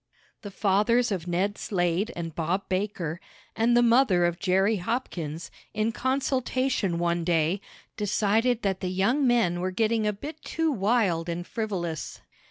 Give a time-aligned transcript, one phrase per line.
[0.41, 3.21] The fathers of Ned Slade and Bob Baker,
[3.55, 7.61] and the mother of Jerry Hopkins, in consultation one day,
[7.97, 12.19] decided that the young men were getting a bit too wild and frivolous.